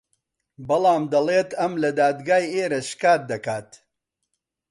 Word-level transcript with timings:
بەڵام 0.67 1.03
دەڵێت 1.13 1.49
ئەم 1.59 1.73
لە 1.83 1.89
دادگای 1.99 2.45
ئێرە 2.53 2.79
شکات 2.89 3.21
دەکات 3.31 3.69